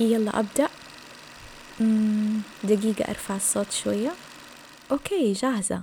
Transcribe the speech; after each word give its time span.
يلا 0.00 0.40
أبدأ. 0.40 0.68
دقيقة 2.64 3.10
أرفع 3.10 3.36
الصوت 3.36 3.72
شوية. 3.72 4.12
أوكي 4.92 5.32
جاهزة. 5.32 5.82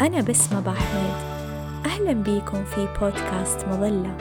أنا 0.00 0.20
بسمة 0.20 0.60
بحميد 0.60 1.14
أهلا 1.86 2.12
بيكم 2.12 2.64
في 2.64 2.88
بودكاست 3.00 3.64
مظلة. 3.68 4.16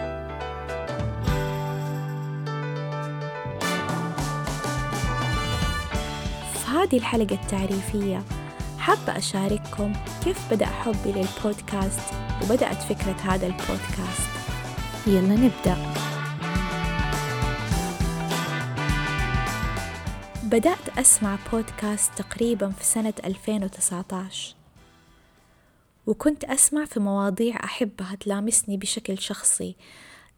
في 6.53 6.71
هذه 6.71 6.97
الحلقة 6.97 7.35
التعريفية 7.35 8.23
حابة 8.87 9.17
أشارككم 9.17 9.93
كيف 10.23 10.53
بدأ 10.53 10.65
حبي 10.65 11.11
للبودكاست 11.11 12.13
وبدأت 12.43 12.77
فكرة 12.77 13.15
هذا 13.21 13.47
البودكاست؟ 13.47 14.29
يلا 15.07 15.35
نبدأ. 15.35 15.77
بدأت 20.43 20.97
أسمع 20.99 21.37
بودكاست 21.51 22.13
تقريبا 22.17 22.69
في 22.69 22.83
سنة 22.83 23.13
2019 23.25 24.55
وكنت 26.05 26.43
أسمع 26.43 26.85
في 26.85 26.99
مواضيع 26.99 27.55
أحبها 27.63 28.15
تلامسني 28.15 28.77
بشكل 28.77 29.17
شخصي 29.19 29.75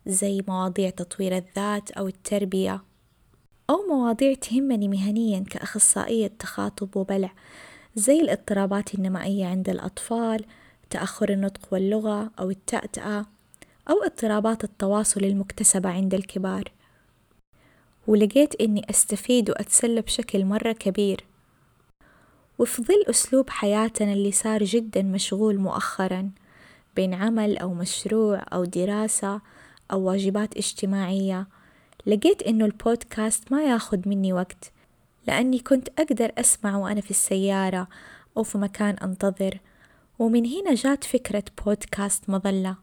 زي 0.05 0.41
مواضيع 0.47 0.89
تطوير 0.89 1.37
الذات 1.37 1.91
أو 1.91 2.07
التربية 2.07 2.83
أو 3.69 3.85
مواضيع 3.89 4.33
تهمني 4.33 4.87
مهنيا 4.87 5.39
كأخصائية 5.39 6.27
تخاطب 6.27 6.97
وبلع. 6.97 7.31
زي 7.95 8.21
الاضطرابات 8.21 8.95
النمائية 8.95 9.45
عند 9.45 9.69
الأطفال 9.69 10.45
تأخر 10.89 11.29
النطق 11.29 11.59
واللغة 11.71 12.31
أو 12.39 12.49
التأتأة 12.49 13.25
أو 13.89 14.03
اضطرابات 14.03 14.63
التواصل 14.63 15.23
المكتسبة 15.23 15.89
عند 15.89 16.13
الكبار. 16.13 16.71
ولقيت 18.07 18.61
إني 18.61 18.89
أستفيد 18.89 19.49
وأتسلى 19.49 20.01
بشكل 20.01 20.45
مرة 20.45 20.71
كبير. 20.71 21.25
وفي 22.59 22.83
ظل 22.83 23.03
أسلوب 23.09 23.49
حياتنا 23.49 24.13
اللي 24.13 24.31
صار 24.31 24.63
جدا 24.63 25.01
مشغول 25.01 25.57
مؤخرا 25.57 26.31
بين 26.95 27.13
عمل 27.13 27.57
أو 27.57 27.73
مشروع 27.73 28.45
أو 28.53 28.65
دراسة 28.65 29.41
أو 29.91 30.01
واجبات 30.01 30.57
اجتماعية 30.57 31.47
لقيت 32.05 32.43
إنه 32.43 32.65
البودكاست 32.65 33.51
ما 33.51 33.63
ياخد 33.63 34.07
مني 34.07 34.33
وقت. 34.33 34.71
لأني 35.29 35.59
كنت 35.59 35.89
أقدر 35.99 36.31
أسمع 36.37 36.77
وأنا 36.77 37.01
في 37.01 37.11
السيارة 37.11 37.87
أو 38.37 38.43
في 38.43 38.57
مكان 38.57 38.95
أنتظر. 39.03 39.59
ومن 40.19 40.45
هنا 40.45 40.73
جات 40.73 41.03
فكرة 41.03 41.43
بودكاست 41.65 42.29
مظلة. 42.29 42.75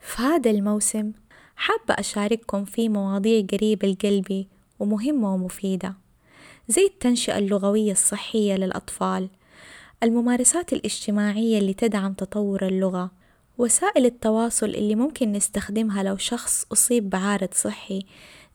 في 0.00 0.22
هذا 0.22 0.50
الموسم 0.50 1.12
حابة 1.56 1.94
أشارككم 1.94 2.64
في 2.64 2.88
مواضيع 2.88 3.46
قريبة 3.52 3.88
لقلبي 3.88 4.48
ومهمة 4.80 5.34
ومفيدة 5.34 5.94
زي 6.68 6.86
التنشئة 6.86 7.38
اللغوية 7.38 7.92
الصحية 7.92 8.54
للأطفال 8.54 9.28
الممارسات 10.02 10.72
الاجتماعية 10.72 11.58
اللي 11.58 11.74
تدعم 11.74 12.12
تطور 12.12 12.66
اللغة 12.66 13.10
وسائل 13.58 14.06
التواصل 14.06 14.66
اللي 14.66 14.94
ممكن 14.94 15.32
نستخدمها 15.32 16.02
لو 16.02 16.16
شخص 16.16 16.66
أصيب 16.72 17.10
بعارض 17.10 17.48
صحي 17.54 18.06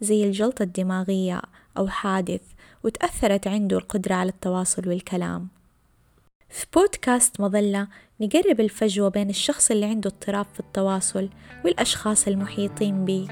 زي 0.01 0.23
الجلطة 0.23 0.63
الدماغية 0.63 1.41
أو 1.77 1.87
حادث. 1.87 2.41
وتأثرت 2.83 3.47
عنده 3.47 3.77
القدرة 3.77 4.13
على 4.13 4.29
التواصل 4.29 4.87
والكلام. 4.87 5.47
في 6.49 6.65
بودكاست 6.73 7.41
مظلة 7.41 7.87
نقرب 8.21 8.59
الفجوة 8.59 9.09
بين 9.09 9.29
الشخص 9.29 9.71
اللي 9.71 9.85
عنده 9.85 10.09
اضطراب 10.09 10.45
في 10.53 10.59
التواصل 10.59 11.29
والأشخاص 11.65 12.27
المحيطين 12.27 13.05
به 13.05 13.27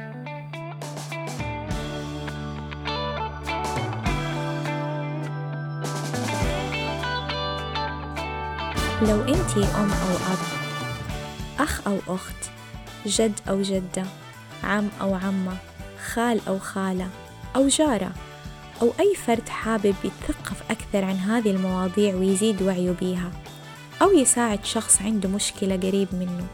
لو 9.02 9.22
أنتي 9.22 9.64
أم 9.64 9.92
أو 9.92 10.16
أب 10.31 10.40
أخ 11.59 11.88
أو 11.88 11.98
أخت 12.08 12.52
جد 13.06 13.40
أو 13.50 13.62
جدة 13.62 14.03
عم 14.64 14.90
أو 15.02 15.16
عمة 15.16 15.58
خال 16.14 16.42
أو 16.48 16.59
خالة 16.59 17.09
أو 17.56 17.68
جارة 17.68 18.12
أو 18.81 18.94
أي 19.00 19.16
فرد 19.16 19.50
حابب 19.50 19.96
يتثقف 20.03 20.72
أكثر 20.72 21.03
عن 21.06 21.16
هذه 21.16 21.52
المواضيع 21.52 22.16
ويزيد 22.16 22.62
وعيه 22.62 22.91
بيها 22.91 23.31
أو 24.02 24.12
يساعد 24.12 24.66
شخص 24.66 25.02
عنده 25.02 25.30
مشكلة 25.30 25.75
قريب 25.75 26.08
منه. 26.13 26.47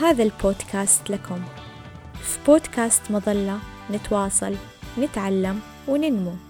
هذا 0.00 0.22
البودكاست 0.22 1.10
لكم. 1.10 1.42
في 2.22 2.38
بودكاست 2.46 3.10
مظلة 3.10 3.58
نتواصل 3.90 4.54
نتعلم 4.98 5.60
وننمو. 5.88 6.49